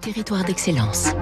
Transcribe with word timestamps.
territoire 0.00 0.44
d'excellence. 0.44 1.12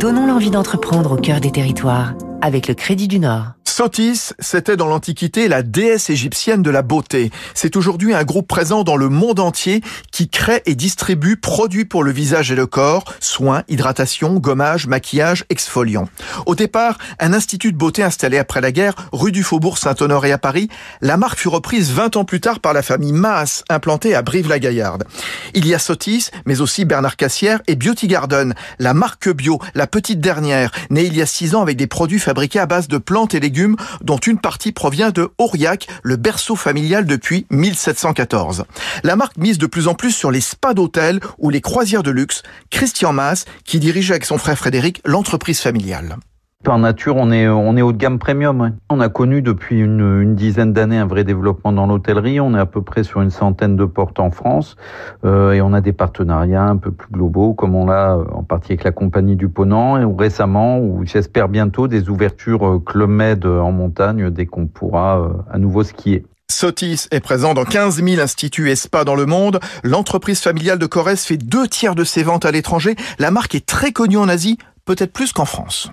Donnons 0.00 0.26
l'envie 0.26 0.50
d'entreprendre 0.50 1.12
au 1.12 1.16
cœur 1.16 1.40
des 1.40 1.52
territoires 1.52 2.14
avec 2.42 2.68
le 2.68 2.74
Crédit 2.74 3.08
du 3.08 3.18
Nord. 3.18 3.55
Sotis, 3.76 4.32
c'était 4.38 4.78
dans 4.78 4.86
l'Antiquité 4.86 5.48
la 5.48 5.62
déesse 5.62 6.08
égyptienne 6.08 6.62
de 6.62 6.70
la 6.70 6.80
beauté. 6.80 7.30
C'est 7.52 7.76
aujourd'hui 7.76 8.14
un 8.14 8.24
groupe 8.24 8.48
présent 8.48 8.84
dans 8.84 8.96
le 8.96 9.10
monde 9.10 9.38
entier 9.38 9.82
qui 10.10 10.30
crée 10.30 10.62
et 10.64 10.74
distribue 10.74 11.36
produits 11.36 11.84
pour 11.84 12.02
le 12.02 12.10
visage 12.10 12.50
et 12.50 12.54
le 12.54 12.64
corps, 12.64 13.04
soins, 13.20 13.64
hydratation, 13.68 14.36
gommage, 14.36 14.86
maquillage, 14.86 15.44
exfoliant. 15.50 16.08
Au 16.46 16.54
départ, 16.54 16.96
un 17.20 17.34
institut 17.34 17.70
de 17.70 17.76
beauté 17.76 18.02
installé 18.02 18.38
après 18.38 18.62
la 18.62 18.72
guerre, 18.72 18.94
rue 19.12 19.30
du 19.30 19.42
Faubourg 19.42 19.76
Saint-Honoré 19.76 20.32
à 20.32 20.38
Paris, 20.38 20.70
la 21.02 21.18
marque 21.18 21.38
fut 21.38 21.48
reprise 21.48 21.92
20 21.92 22.16
ans 22.16 22.24
plus 22.24 22.40
tard 22.40 22.60
par 22.60 22.72
la 22.72 22.80
famille 22.80 23.12
Maas, 23.12 23.62
implantée 23.68 24.14
à 24.14 24.22
Brive-la-Gaillarde. 24.22 25.04
Il 25.52 25.66
y 25.66 25.74
a 25.74 25.78
Sotis, 25.78 26.30
mais 26.46 26.62
aussi 26.62 26.86
Bernard 26.86 27.16
Cassière 27.16 27.60
et 27.66 27.76
Beauty 27.76 28.08
Garden, 28.08 28.54
la 28.78 28.94
marque 28.94 29.28
bio, 29.28 29.60
la 29.74 29.86
petite 29.86 30.20
dernière, 30.20 30.70
née 30.88 31.04
il 31.04 31.14
y 31.14 31.20
a 31.20 31.26
6 31.26 31.56
ans 31.56 31.60
avec 31.60 31.76
des 31.76 31.86
produits 31.86 32.20
fabriqués 32.20 32.60
à 32.60 32.64
base 32.64 32.88
de 32.88 32.96
plantes 32.96 33.34
et 33.34 33.40
légumes 33.40 33.65
dont 34.02 34.18
une 34.18 34.38
partie 34.38 34.70
provient 34.70 35.10
de 35.10 35.30
Aurillac, 35.38 35.88
le 36.02 36.14
berceau 36.14 36.54
familial 36.54 37.06
depuis 37.06 37.46
1714. 37.50 38.64
La 39.02 39.16
marque 39.16 39.36
mise 39.38 39.58
de 39.58 39.66
plus 39.66 39.88
en 39.88 39.94
plus 39.94 40.12
sur 40.12 40.30
les 40.30 40.40
spas 40.40 40.74
d'hôtel 40.74 41.18
ou 41.38 41.50
les 41.50 41.60
croisières 41.60 42.04
de 42.04 42.10
luxe. 42.12 42.42
Christian 42.70 43.12
Maas, 43.12 43.46
qui 43.64 43.80
dirige 43.80 44.10
avec 44.10 44.24
son 44.24 44.38
frère 44.38 44.58
Frédéric 44.58 45.00
l'entreprise 45.04 45.60
familiale. 45.60 46.16
Par 46.66 46.80
nature, 46.80 47.14
on 47.14 47.30
est, 47.30 47.46
haut 47.46 47.92
de 47.92 47.96
gamme 47.96 48.18
premium. 48.18 48.72
On 48.90 48.98
a 48.98 49.08
connu 49.08 49.40
depuis 49.40 49.78
une, 49.78 50.34
dizaine 50.34 50.72
d'années 50.72 50.98
un 50.98 51.06
vrai 51.06 51.22
développement 51.22 51.70
dans 51.70 51.86
l'hôtellerie. 51.86 52.40
On 52.40 52.56
est 52.56 52.58
à 52.58 52.66
peu 52.66 52.82
près 52.82 53.04
sur 53.04 53.22
une 53.22 53.30
centaine 53.30 53.76
de 53.76 53.84
portes 53.84 54.18
en 54.18 54.32
France 54.32 54.74
euh, 55.24 55.52
et 55.52 55.60
on 55.60 55.72
a 55.72 55.80
des 55.80 55.92
partenariats 55.92 56.64
un 56.64 56.76
peu 56.76 56.90
plus 56.90 57.08
globaux, 57.08 57.54
comme 57.54 57.76
on 57.76 57.86
l'a 57.86 58.18
en 58.32 58.42
partie 58.42 58.72
avec 58.72 58.82
la 58.82 58.90
compagnie 58.90 59.36
du 59.36 59.48
Ponant 59.48 59.96
et 59.96 60.04
récemment, 60.18 60.80
ou 60.80 61.06
j'espère 61.06 61.48
bientôt, 61.48 61.86
des 61.86 62.08
ouvertures 62.08 62.66
euh, 62.66 62.82
Club 62.84 63.10
Med 63.10 63.46
en 63.46 63.70
montagne 63.70 64.30
dès 64.30 64.46
qu'on 64.46 64.66
pourra 64.66 65.20
euh, 65.20 65.28
à 65.48 65.58
nouveau 65.58 65.84
skier. 65.84 66.26
Sotis 66.50 67.06
est 67.12 67.20
présent 67.20 67.54
dans 67.54 67.64
15 67.64 68.02
000 68.02 68.20
instituts 68.20 68.72
et 68.72 69.04
dans 69.04 69.14
le 69.14 69.26
monde. 69.26 69.60
L'entreprise 69.84 70.40
familiale 70.40 70.80
de 70.80 70.86
Corrèze 70.86 71.22
fait 71.22 71.36
deux 71.36 71.68
tiers 71.68 71.94
de 71.94 72.02
ses 72.02 72.24
ventes 72.24 72.44
à 72.44 72.50
l'étranger. 72.50 72.96
La 73.20 73.30
marque 73.30 73.54
est 73.54 73.66
très 73.66 73.92
connue 73.92 74.16
en 74.16 74.28
Asie, 74.28 74.58
peut-être 74.84 75.12
plus 75.12 75.32
qu'en 75.32 75.44
France. 75.44 75.92